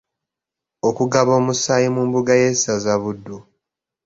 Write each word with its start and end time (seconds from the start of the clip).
Okugaba 0.87 1.31
omusaayi 1.39 1.87
mu 1.95 2.01
mbuga 2.07 2.31
y’essaza 2.41 2.93
Buddu. 3.01 3.37